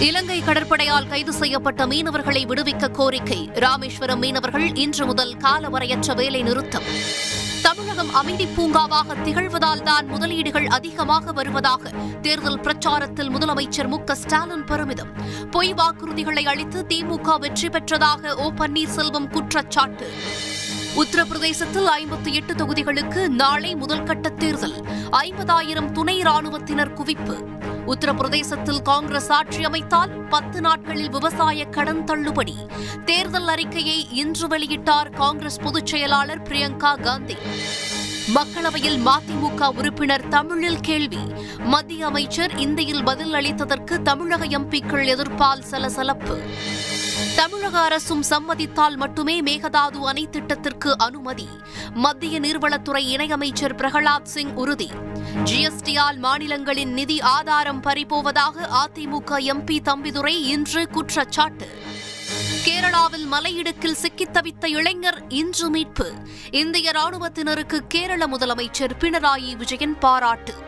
[0.00, 3.50] இலங்கை கடற்படையால் கைது செய்யப்பட்ட மீனவர்களை விடுவிக்க கோரிக்கை.
[3.54, 6.82] ராமேஸ்வரம் மீனவர்கள் இன்று முதல் காலவரையற்ற வேலை நிறுத்தம்
[7.62, 11.90] தமிழகம் அமைதி பூங்காவாக திகழ்வதால் தான் முதலீடுகள் அதிகமாக வருவதாக
[12.22, 15.12] தேர்தல் பிரச்சாரத்தில் முதலமைச்சர் மு ஸ்டாலின் பெருமிதம்.
[15.50, 20.10] பொய் வாக்குறுதிகளை அளித்து திமுக வெற்றி பெற்றதாக ஓ பன்னீர்செல்வம் குற்றச்சாட்டு.
[20.96, 24.86] உத்தரப்பிரதேசத்தில் ஐம்பத்தி எட்டு தொகுதிகளுக்கு நாளை முதல்கட்ட தேர்தல்.
[25.10, 27.64] ஐம்பதாயிரம் துணை ராணுவத்தினர் குவிப்பு.
[27.86, 32.56] உத்தரப்பிரதேசத்தில் காங்கிரஸ் ஆட்சி அமைத்தால் பத்து நாட்களில் விவசாய கடன் தள்ளுபடி.
[33.04, 37.36] தேர்தல் அறிக்கையை இன்று வெளியிட்டார் காங்கிரஸ் பொதுச் செயலாளர் பிரியங்கா காந்தி.
[38.34, 41.18] மக்களவையில் மதிமுக உறுப்பினர் தமிழில் கேள்வி.
[41.58, 46.40] மத்திய அமைச்சர் இந்தியில் பதில் அளித்ததற்கு தமிழக எம்பிக்கள் எதிர்ப்பால் சலசலப்பு.
[47.36, 51.48] தமிழக அரசும் சம்மதித்தால் மட்டுமே மேகதாது அணை திட்டத்திற்கு அனுமதி.
[51.94, 54.90] மத்திய நீர்வளத்துறை இணையமைச்சர் பிரகலாத் சிங் உறுதி.
[55.44, 61.85] ஜிஎஸ்டியால் மாநிலங்களின் நிதி ஆதாரம் பறிபோவதாக அதிமுக எம்பி தம்பிதுரை இன்று குற்றச்சாட்டு.
[62.96, 66.12] கேரளாவில் மலையிடுக்கில் சிக்கித் தவித்த இளைஞர் இன்று மீட்பு.
[66.50, 70.56] இந்திய ராணுவத்தினருக்கு கேரள முதலமைச்சர் பினராயி விஜயன் பாராட்டு.